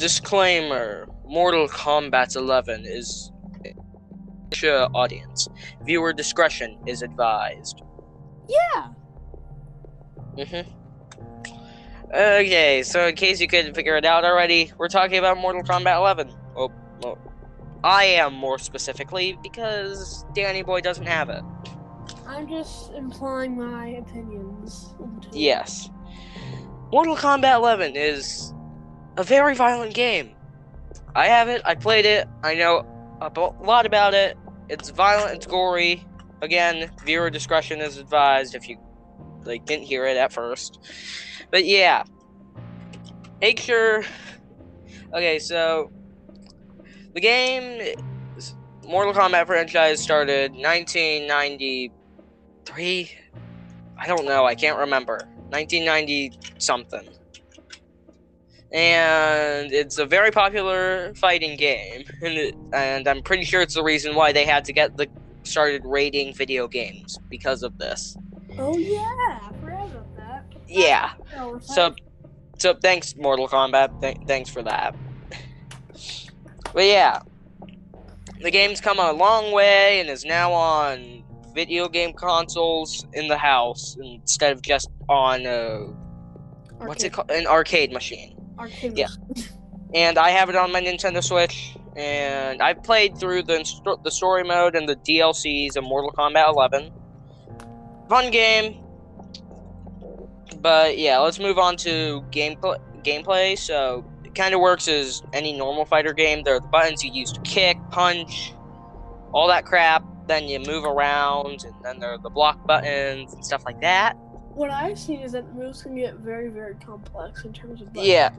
[0.00, 3.30] disclaimer: Mortal Kombat 11 is
[4.94, 5.48] audience.
[5.84, 7.82] Viewer discretion is advised.
[8.48, 8.88] Yeah.
[10.36, 10.70] Mm-hmm.
[12.12, 15.96] Okay, so in case you couldn't figure it out already, we're talking about Mortal Kombat
[15.96, 16.34] 11.
[16.56, 16.72] Oh,
[17.02, 17.16] well,
[17.84, 21.42] I am more specifically because Danny Boy doesn't have it.
[22.26, 24.94] I'm just implying my opinions.
[25.32, 25.88] Yes.
[26.90, 28.52] Mortal Kombat 11 is
[29.16, 30.30] a very violent game.
[31.14, 32.86] I have it, I played it, I know
[33.20, 33.30] a
[33.62, 34.36] lot about it.
[34.68, 36.04] It's violent, it's gory.
[36.42, 38.78] Again, viewer discretion is advised if you
[39.44, 40.78] like didn't hear it at first.
[41.50, 42.04] But yeah.
[43.40, 44.04] Make sure
[45.12, 45.90] Okay, so
[47.14, 47.96] the game
[48.86, 53.10] Mortal Kombat franchise started 1993
[53.98, 54.46] I don't know.
[54.46, 55.18] I can't remember.
[55.50, 57.08] 1990 something.
[58.72, 63.82] And it's a very popular fighting game, and, it, and I'm pretty sure it's the
[63.82, 65.08] reason why they had to get the
[65.42, 68.16] started rating video games because of this.
[68.58, 69.10] Oh yeah,
[70.16, 70.44] that.
[70.68, 71.10] Yeah.
[71.36, 71.94] Oh, So,
[72.58, 74.00] so thanks, Mortal Kombat.
[74.00, 74.94] Th- thanks for that.
[76.72, 77.20] But yeah,
[78.40, 81.24] the game's come a long way and is now on
[81.54, 85.78] video game consoles in the house instead of just on uh,
[86.78, 87.30] what's it called?
[87.30, 88.36] An arcade machine.
[88.60, 89.08] Arcade Yeah.
[89.94, 94.44] And I have it on my Nintendo Switch, and I've played through the the story
[94.44, 96.92] mode and the DLCs of Mortal Kombat 11.
[98.08, 98.76] Fun game.
[100.60, 102.78] But yeah, let's move on to gameplay.
[103.02, 103.58] Gameplay.
[103.58, 106.44] So it kind of works as any normal fighter game.
[106.44, 108.52] There are the buttons you use to kick, punch,
[109.32, 110.04] all that crap.
[110.28, 114.16] Then you move around, and then there are the block buttons and stuff like that.
[114.54, 117.88] What I've seen is that moves can get very, very complex in terms of.
[117.92, 118.06] buttons.
[118.06, 118.30] Yeah.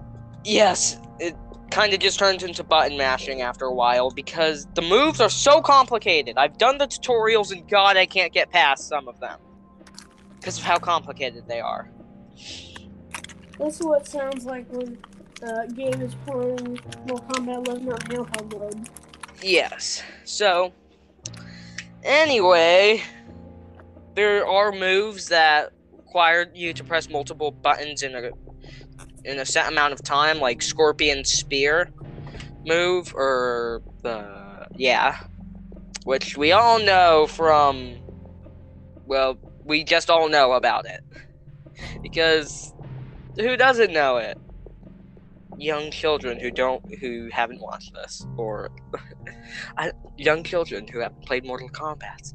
[0.44, 1.00] Yes.
[1.20, 1.36] It
[1.70, 5.62] kind of just turns into button mashing after a while because the moves are so
[5.62, 6.38] complicated.
[6.38, 9.40] I've done the tutorials and god I can't get past some of them.
[10.40, 11.90] Because of how complicated they are.
[13.60, 14.98] That's what it sounds like when
[15.40, 18.90] the game is playing Mortal Kombat 11 on handheld mode.
[19.44, 20.02] Yes.
[20.24, 20.74] So
[22.04, 23.04] anyway,
[24.16, 28.32] there are moves that require you to press multiple buttons in a
[29.24, 31.90] in a set amount of time, like Scorpion Spear
[32.66, 35.18] move or the yeah,
[36.04, 37.98] which we all know from
[39.06, 41.02] well, we just all know about it
[42.02, 42.74] because
[43.38, 44.38] who doesn't know it?
[45.58, 48.72] Young children who don't who haven't watched this or
[49.78, 52.34] I, young children who haven't played Mortal Kombat.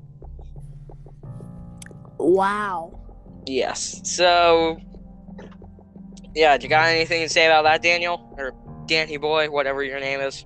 [2.19, 2.98] Wow.
[3.46, 4.00] Yes.
[4.04, 4.78] So,
[6.36, 8.34] yeah, do you got anything to say about that, Daniel?
[8.36, 8.52] Or
[8.86, 10.44] Danny Boy, whatever your name is?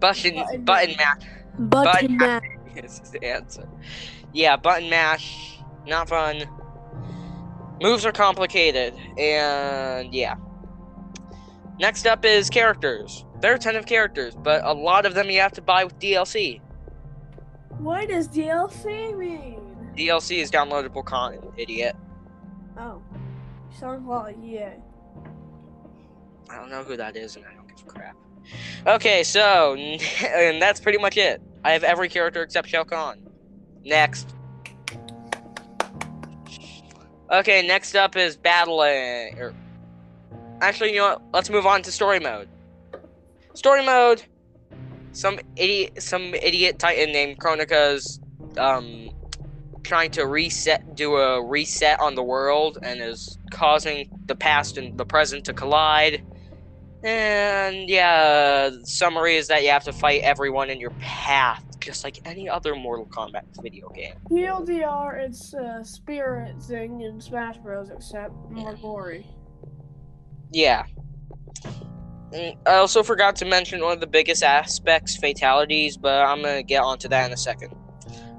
[0.00, 1.22] Button, Button button mash
[1.58, 2.42] Button Button- mash.
[2.76, 3.68] is the answer.
[4.32, 6.44] Yeah, button mash, not fun.
[7.82, 10.36] Moves are complicated, and yeah.
[11.78, 13.24] Next up is characters.
[13.40, 15.84] There are a ton of characters, but a lot of them you have to buy
[15.84, 16.60] with DLC.
[17.78, 19.57] What does DLC mean?
[19.98, 21.96] DLC is downloadable content, idiot.
[22.78, 23.02] Oh.
[23.78, 24.74] Sounds like yeah.
[26.50, 28.16] I don't know who that is, and I don't give a crap.
[28.86, 29.74] Okay, so
[30.24, 31.42] and that's pretty much it.
[31.64, 33.20] I have every character except Shao Kahn.
[33.84, 34.34] Next.
[37.30, 39.38] Okay, next up is battling.
[39.38, 39.54] Or,
[40.60, 41.22] actually, you know what?
[41.32, 42.48] Let's move on to story mode.
[43.54, 44.22] Story mode.
[45.12, 48.20] Some idiot, some idiot titan named Kronika's
[48.56, 49.10] um
[49.88, 54.98] trying to reset, do a reset on the world, and is causing the past and
[54.98, 56.22] the present to collide.
[57.02, 62.18] And yeah, summary is that you have to fight everyone in your path, just like
[62.26, 64.14] any other Mortal Kombat video game.
[64.30, 67.88] TLDR, it's uh, Spirit thing in Smash Bros.
[67.88, 69.26] except more gory.
[70.52, 70.84] Yeah.
[72.32, 76.62] Mm, I also forgot to mention one of the biggest aspects, fatalities, but I'm gonna
[76.62, 77.77] get onto that in a second.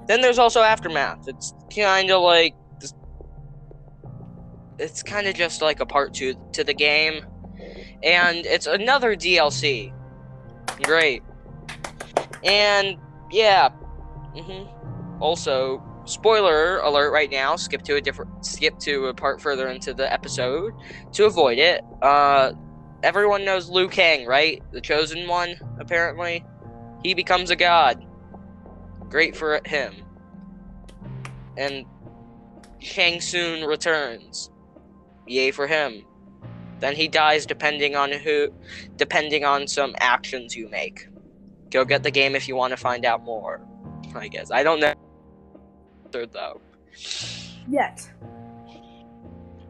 [0.10, 1.28] Then there's also Aftermath.
[1.28, 2.56] It's kind of like.
[4.80, 7.24] It's kind of just like a part two to the game.
[8.02, 9.94] And it's another DLC.
[10.82, 11.22] Great.
[12.44, 12.98] And,
[13.30, 13.70] yeah.
[13.70, 14.64] hmm
[15.22, 17.56] Also, spoiler alert right now.
[17.56, 18.44] Skip to a different.
[18.44, 20.74] Skip to a part further into the episode
[21.12, 21.84] to avoid it.
[22.02, 22.54] Uh,
[23.04, 24.64] everyone knows Liu Kang, right?
[24.72, 26.44] The chosen one, apparently.
[27.04, 28.04] He becomes a god.
[29.10, 29.94] Great for him.
[31.58, 31.86] And
[32.80, 34.52] Shang Tsung returns.
[35.28, 36.06] Yay for him.
[36.80, 38.54] Then he dies depending on who
[38.96, 41.08] depending on some actions you make.
[41.72, 43.62] Go get the game if you want to find out more.
[44.16, 44.52] I guess.
[44.52, 44.94] I don't know
[46.12, 46.62] Third though.
[47.70, 48.10] Yet.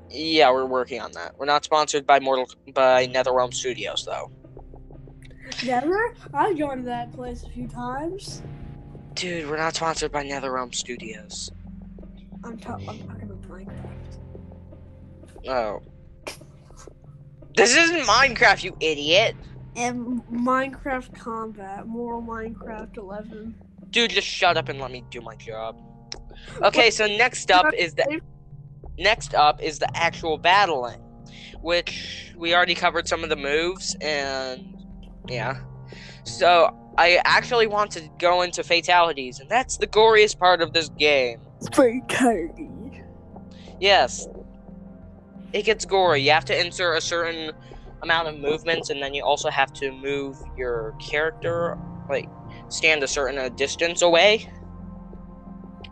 [0.09, 1.37] Yeah, we're working on that.
[1.37, 4.31] We're not sponsored by Mortal by NetherRealm Studios though.
[5.65, 6.15] Never?
[6.33, 8.41] I've gone to that place a few times.
[9.19, 11.51] Dude, we're not sponsored by NetherRealm Studios.
[12.45, 14.17] I'm, ta- I'm talking about Minecraft.
[15.45, 15.81] Oh.
[17.53, 19.35] This isn't Minecraft, you idiot.
[19.75, 23.55] And Minecraft Combat, more Minecraft 11.
[23.89, 25.77] Dude, just shut up and let me do my job.
[26.61, 28.21] Okay, so next up is the
[28.97, 31.01] next up is the actual battling,
[31.59, 34.77] which we already covered some of the moves and
[35.27, 35.59] yeah.
[36.23, 40.89] So I actually want to go into fatalities, and that's the goriest part of this
[40.89, 41.39] game.
[41.71, 43.01] Fatality.
[43.79, 44.27] Yes.
[45.53, 46.23] It gets gory.
[46.23, 47.53] You have to insert a certain
[48.01, 51.77] amount of movements, and then you also have to move your character,
[52.09, 52.27] like,
[52.67, 54.51] stand a certain uh, distance away.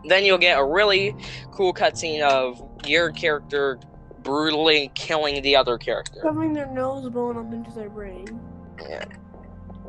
[0.04, 1.16] Then you'll get a really
[1.52, 3.80] cool cutscene of your character
[4.22, 6.20] brutally killing the other character.
[6.22, 8.38] Shoving their nose bone up into their brain.
[8.86, 9.06] Yeah.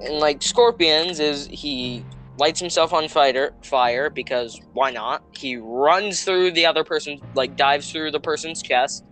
[0.02, 2.06] And like Scorpions is he
[2.38, 5.24] lights himself on fire fire because why not?
[5.38, 9.04] He runs through the other person like dives through the person's chest.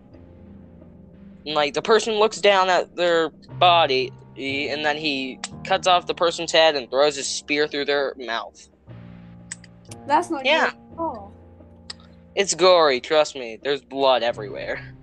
[1.46, 6.14] And like the person looks down at their body and then he cuts off the
[6.14, 8.70] person's head and throws his spear through their mouth.
[10.06, 10.72] That's not Yeah.
[12.36, 13.60] It's gory, trust me.
[13.62, 14.94] There's blood everywhere.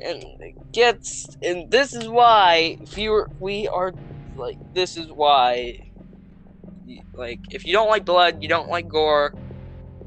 [0.00, 3.94] And it gets and this is why fewer we are
[4.36, 5.80] like this is why
[7.14, 9.34] like if you don't like blood, you don't like gore,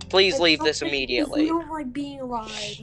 [0.10, 1.44] please It's leave this immediately.
[1.44, 2.82] you don't like being alive.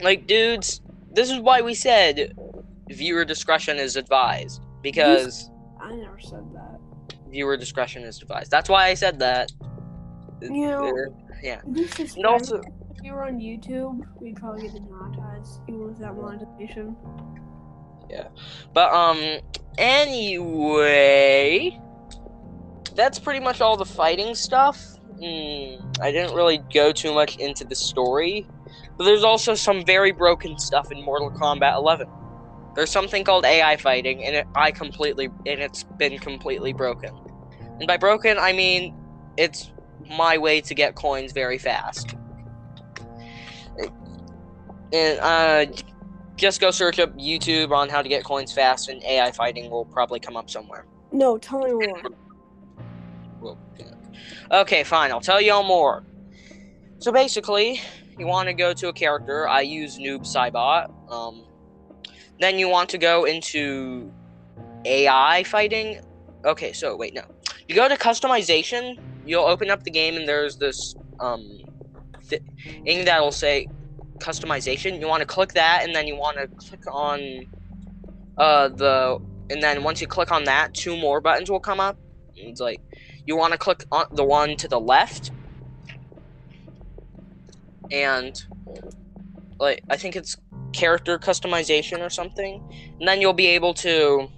[0.00, 0.80] Like dudes,
[1.12, 2.34] this is why we said
[2.88, 5.50] viewer discretion is advised because
[5.80, 6.80] I never said that.
[7.28, 8.50] viewer discretion is advised.
[8.50, 9.52] That's why I said that.
[10.42, 11.60] You know- uh, yeah.
[11.66, 16.16] This is And also if you were on YouTube, we'd probably get demonetized even without
[16.16, 16.96] monetization.
[18.72, 19.40] But um
[19.78, 21.78] anyway,
[22.94, 24.82] that's pretty much all the fighting stuff.
[25.22, 28.46] Mm, I didn't really go too much into the story,
[28.98, 32.08] but there's also some very broken stuff in Mortal Kombat 11.
[32.74, 37.10] There's something called AI fighting, and it, I completely and it's been completely broken.
[37.78, 38.94] And by broken, I mean
[39.36, 39.72] it's
[40.10, 42.14] my way to get coins very fast.
[44.92, 45.66] And uh,
[46.36, 49.84] just go search up YouTube on how to get coins fast, and AI fighting will
[49.86, 50.86] probably come up somewhere.
[51.12, 52.02] No, tell me more.
[53.40, 53.58] Well.
[54.50, 55.10] Okay, fine.
[55.10, 56.02] I'll tell y'all more.
[56.98, 57.80] So basically,
[58.18, 59.48] you want to go to a character.
[59.48, 60.90] I use Noob Saibot.
[61.10, 61.44] Um,
[62.38, 64.12] then you want to go into
[64.84, 66.00] AI fighting.
[66.44, 67.22] Okay, so wait, no.
[67.68, 68.98] You go to customization.
[69.24, 71.58] You'll open up the game, and there's this um
[72.22, 72.40] thi-
[72.84, 73.68] thing that'll say
[74.18, 75.00] customization.
[75.00, 77.46] You want to click that, and then you want to click on
[78.38, 79.18] uh the
[79.48, 81.96] and then once you click on that, two more buttons will come up.
[82.34, 82.80] It's like
[83.26, 85.30] you want to click on the one to the left,
[87.90, 88.42] and
[89.58, 90.36] like I think it's
[90.72, 92.62] character customization or something,
[92.98, 94.28] and then you'll be able to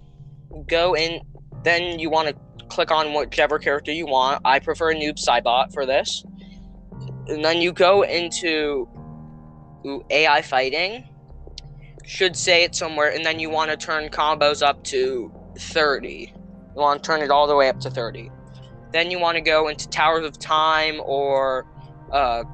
[0.66, 1.20] go in.
[1.64, 4.42] Then you want to click on whichever character you want.
[4.44, 6.24] I prefer a Noob Saibot for this,
[7.26, 8.88] and then you go into
[10.10, 11.04] AI fighting.
[12.04, 16.32] Should say it somewhere, and then you want to turn combos up to 30.
[16.34, 18.30] You want to turn it all the way up to 30.
[18.92, 21.66] Then you want to go into Towers of Time or
[22.10, 22.44] uh,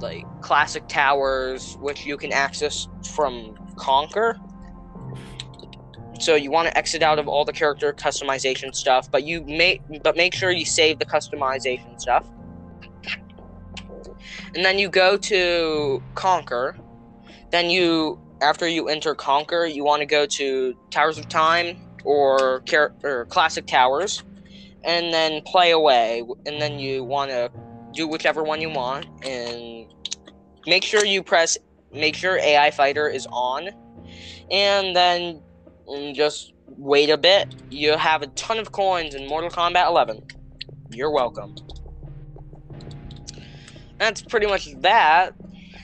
[0.00, 4.38] like classic towers, which you can access from Konquer.
[6.20, 9.82] So you want to exit out of all the character customization stuff, but you make
[10.02, 12.24] but make sure you save the customization stuff.
[14.54, 16.78] And then you go to Konquer.
[17.50, 22.62] Then you after you enter Konquer, you want to go to Towers of Time or,
[23.02, 24.22] or Classic Towers,
[24.84, 26.22] and then play away.
[26.46, 27.50] And then you want to
[27.92, 29.86] do whichever one you want, and
[30.66, 31.56] make sure you press.
[31.92, 33.68] Make sure AI Fighter is on,
[34.50, 35.42] and then
[36.12, 37.54] just wait a bit.
[37.70, 40.26] You have a ton of coins in Mortal Kombat 11.
[40.90, 41.54] You're welcome.
[44.04, 45.30] That's pretty much that.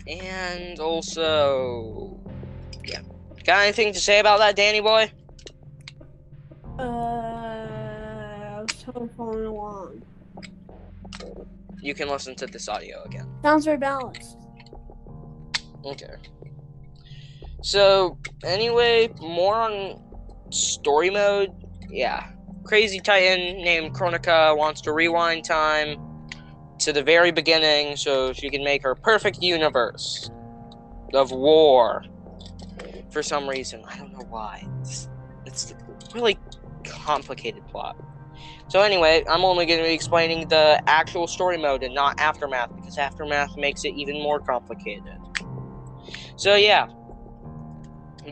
[0.07, 2.21] And also,
[2.85, 3.01] yeah.
[3.45, 5.11] Got anything to say about that, Danny boy?
[6.79, 10.03] Uh, I was totally following along.
[11.81, 13.27] You can listen to this audio again.
[13.41, 14.37] Sounds very balanced.
[15.87, 16.13] Okay.
[17.63, 19.99] So, anyway, more on
[20.51, 21.53] story mode.
[21.89, 22.29] Yeah.
[22.65, 26.10] Crazy Titan named Kronika wants to rewind time
[26.81, 30.31] to the very beginning so she can make her perfect universe
[31.15, 32.05] of war.
[33.11, 33.83] For some reason.
[33.89, 34.67] I don't know why.
[34.81, 35.09] It's,
[35.45, 36.39] it's a really
[36.85, 37.97] complicated plot.
[38.69, 42.75] So, anyway, I'm only going to be explaining the actual story mode and not Aftermath
[42.77, 45.19] because Aftermath makes it even more complicated.
[46.37, 46.89] So, yeah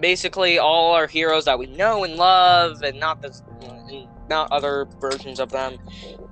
[0.00, 3.38] basically all our heroes that we know and love, and not the
[3.88, 5.78] and not other versions of them.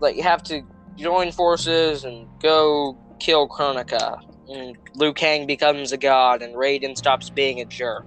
[0.00, 0.62] But you have to
[0.96, 4.20] join forces and go kill Kronika.
[4.48, 8.06] And Liu Kang becomes a god, and Raiden stops being a jerk.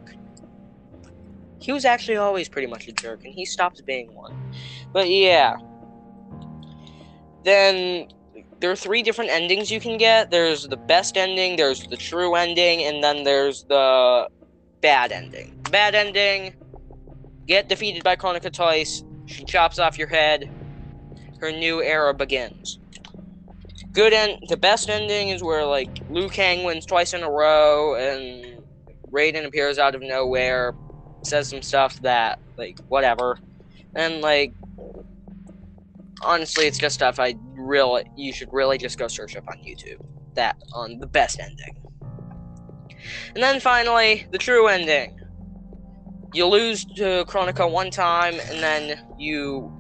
[1.59, 4.33] He was actually always pretty much a jerk, and he stops being one.
[4.93, 5.57] But yeah.
[7.43, 8.07] Then
[8.59, 10.31] there are three different endings you can get.
[10.31, 14.29] There's the best ending, there's the true ending, and then there's the
[14.81, 15.61] bad ending.
[15.69, 16.53] Bad ending.
[17.45, 19.03] Get defeated by Kronika twice.
[19.25, 20.49] She chops off your head.
[21.39, 22.78] Her new era begins.
[23.91, 24.39] Good end.
[24.47, 28.63] The best ending is where like Liu Kang wins twice in a row, and
[29.11, 30.75] Raiden appears out of nowhere,
[31.23, 33.39] says some stuff that like whatever,
[33.95, 34.53] and like
[36.21, 39.99] honestly, it's just stuff I really you should really just go search up on YouTube.
[40.35, 41.75] That on the best ending.
[43.33, 45.19] And then finally, the true ending.
[46.33, 49.73] You lose to Kronika one time, and then you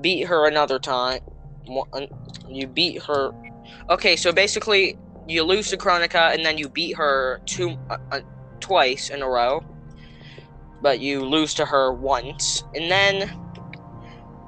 [0.00, 1.20] beat her another time.
[2.48, 3.30] You beat her.
[3.88, 4.96] Okay, so basically,
[5.26, 8.20] you lose to Kronika, and then you beat her two, uh, uh,
[8.60, 9.62] twice in a row.
[10.82, 13.30] But you lose to her once, and then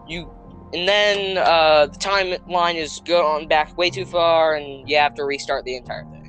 [0.08, 0.30] you
[0.74, 5.24] and then uh, the timeline is going back way too far, and you have to
[5.24, 6.22] restart the entire thing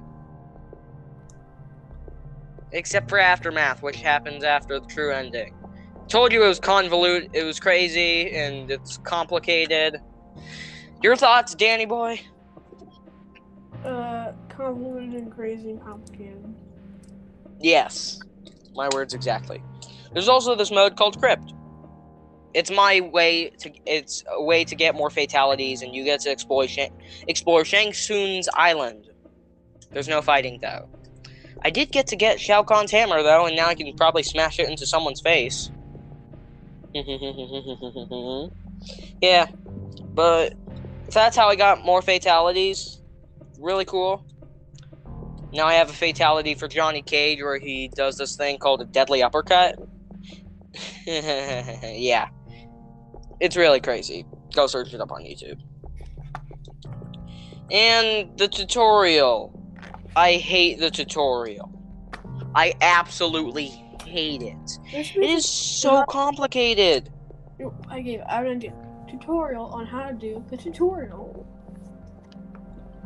[2.74, 5.54] except for Aftermath, which happens after the true ending.
[6.10, 10.00] Told you it was convoluted, it was crazy, and it's complicated.
[11.04, 12.22] Your thoughts, Danny boy?
[13.84, 16.56] Uh, convoluted and crazy and complicated.
[17.60, 18.20] Yes,
[18.74, 19.62] my words exactly.
[20.14, 21.54] There's also this mode called Krypt.
[22.54, 23.72] It's my way to.
[23.86, 26.94] It's a way to get more fatalities, and you get to explore Shang,
[27.28, 29.10] explore Shang Tsung's island.
[29.92, 30.88] There's no fighting though.
[31.66, 34.60] I did get to get Shao Kahn's hammer, though, and now I can probably smash
[34.60, 35.72] it into someone's face.
[39.22, 39.48] yeah,
[40.14, 40.54] but
[41.14, 43.02] that's how I got more fatalities.
[43.60, 44.26] Really cool.
[45.54, 48.86] Now I have a fatality for Johnny Cage where he does this thing called a
[48.86, 49.78] deadly uppercut.
[51.06, 52.30] yeah.
[53.40, 54.26] It's really crazy.
[54.54, 55.60] Go search it up on YouTube.
[57.72, 59.60] And the tutorial.
[60.16, 61.72] I hate the tutorial.
[62.56, 63.68] I absolutely
[64.06, 64.80] hate it.
[64.92, 67.12] It is so complicated.
[67.90, 68.72] I gave I didn't do
[69.14, 71.46] tutorial on how to do the tutorial.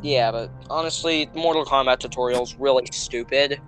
[0.02, 3.60] Yeah, but honestly, Mortal Kombat tutorial is really stupid.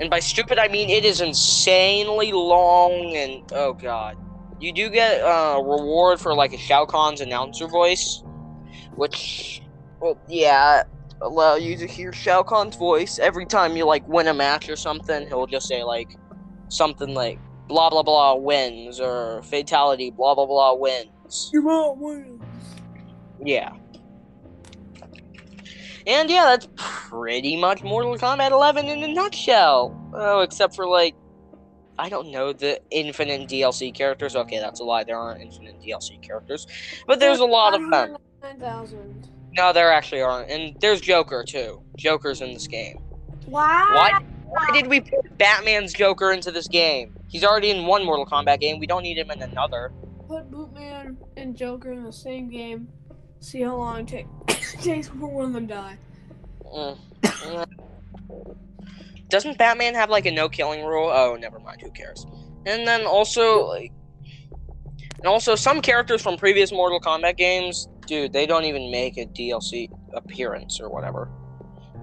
[0.00, 4.16] And by stupid, I mean it is insanely long and oh god.
[4.60, 8.22] You do get a uh, reward for like a Shao Kahn's announcer voice,
[8.94, 9.60] which,
[10.00, 10.84] well, yeah,
[11.20, 14.76] allow you to hear Shao Kahn's voice every time you like win a match or
[14.76, 15.26] something.
[15.26, 16.16] He'll just say like
[16.68, 21.08] something like blah blah blah wins or fatality blah blah blah wins.
[21.52, 22.42] Your mom wins.
[23.44, 23.72] Yeah.
[26.06, 29.98] And yeah, that's pretty much Mortal Kombat 11 in a nutshell.
[30.14, 31.14] Oh, except for like
[31.98, 34.34] I don't know the infinite DLC characters.
[34.34, 35.04] Okay, that's a lie.
[35.04, 36.66] There aren't infinite DLC characters,
[37.06, 38.16] but there's a lot of them.
[38.42, 39.28] Nine thousand.
[39.54, 40.50] No, there actually aren't.
[40.50, 41.82] And there's Joker too.
[41.96, 42.98] Joker's in this game.
[43.46, 43.86] Why?
[43.92, 44.24] Why?
[44.46, 47.14] Why did we put Batman's Joker into this game?
[47.28, 48.78] He's already in one Mortal Kombat game.
[48.78, 49.92] We don't need him in another.
[50.32, 52.88] Put Bootman and Joker in the same game.
[53.40, 54.26] See how long it
[54.80, 55.98] takes before one of them die.
[56.74, 57.66] Mm.
[59.28, 61.10] Doesn't Batman have like a no killing rule?
[61.12, 61.82] Oh, never mind.
[61.82, 62.24] Who cares?
[62.64, 63.92] And then also like,
[65.18, 69.26] and also some characters from previous Mortal Kombat games Dude, they don't even make a
[69.26, 71.28] DLC appearance or whatever.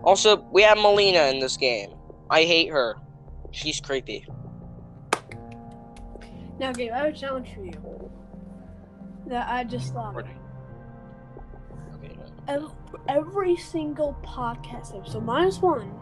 [0.04, 1.90] Also, we have Mileena in this game.
[2.30, 2.96] I hate her.
[3.50, 4.28] She's creepy.
[6.60, 8.12] Now, Gabe, I have a challenge for you.
[9.28, 10.26] That I just thought of.
[12.48, 12.70] Every,
[13.08, 15.94] every single podcast episode, minus one,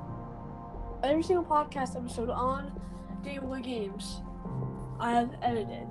[1.04, 2.72] every single podcast episode on
[3.24, 4.22] Game Daily Games,
[5.00, 5.88] I have edited.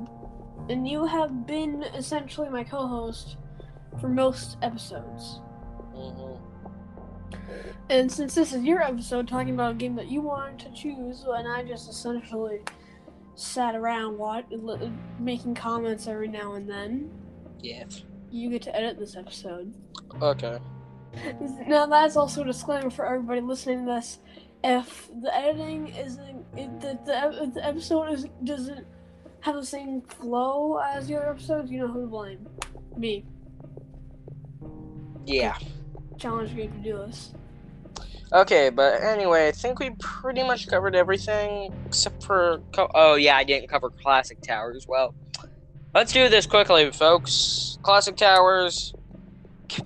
[0.68, 3.36] And you have been essentially my co host
[4.00, 5.40] for most episodes.
[5.94, 6.42] Mm-hmm.
[7.90, 11.24] And since this is your episode talking about a game that you wanted to choose,
[11.28, 12.60] and I just essentially
[13.36, 14.46] sat around what,
[15.20, 17.10] making comments every now and then,
[17.60, 17.84] Yeah.
[18.30, 19.72] you get to edit this episode.
[20.20, 20.58] Okay.
[21.66, 24.18] Now that's also a disclaimer for everybody listening to this.
[24.64, 28.86] If the editing isn't, if the, the, if the episode is, doesn't
[29.40, 32.46] have the same flow as your episodes, you know who to blame.
[32.96, 33.24] Me.
[35.24, 35.56] Yeah.
[36.18, 37.32] Challenge me to do this.
[38.32, 42.60] Okay, but anyway, I think we pretty much covered everything except for.
[42.72, 44.86] Co- oh, yeah, I didn't cover Classic Towers.
[44.88, 45.14] Well,
[45.94, 47.78] let's do this quickly, folks.
[47.82, 48.92] Classic Towers.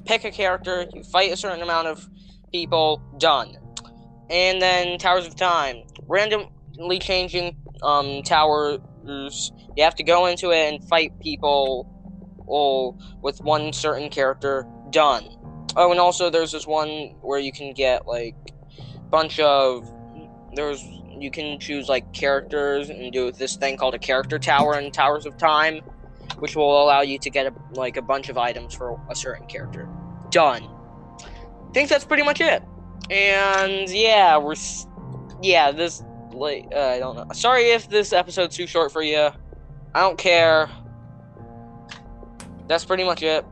[0.04, 2.06] Pick a character, you fight a certain amount of
[2.52, 3.56] people, done.
[4.28, 5.82] And then Towers of Time.
[6.06, 8.80] Randomly changing um, towers.
[9.04, 11.88] You have to go into it and fight people
[12.46, 15.24] all with one certain character, done.
[15.76, 18.34] Oh, and also there's this one where you can get like
[19.10, 19.90] bunch of
[20.54, 20.82] there's
[21.18, 25.26] you can choose like characters and do this thing called a character tower in Towers
[25.26, 25.80] of Time,
[26.38, 29.46] which will allow you to get a, like a bunch of items for a certain
[29.46, 29.88] character.
[30.30, 30.64] Done.
[31.22, 32.62] I think that's pretty much it.
[33.10, 34.54] And yeah, we're
[35.42, 37.26] yeah this like uh, I don't know.
[37.32, 39.30] Sorry if this episode's too short for you.
[39.94, 40.70] I don't care.
[42.66, 43.44] That's pretty much it.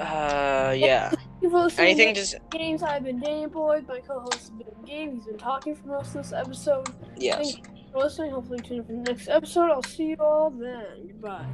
[0.00, 1.12] Uh, yeah.
[1.42, 2.84] You for listening Anything to just games.
[2.84, 3.88] I've been Danny Boyd.
[3.88, 5.14] My co-host has been Game.
[5.16, 6.88] He's been talking for most of this episode.
[7.16, 7.54] yes.
[7.54, 8.30] Thank you for listening.
[8.30, 9.72] Hopefully, tune in for the next episode.
[9.72, 11.08] I'll see you all then.
[11.08, 11.46] Goodbye.